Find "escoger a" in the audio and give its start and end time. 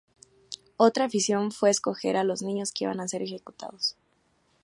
1.69-2.23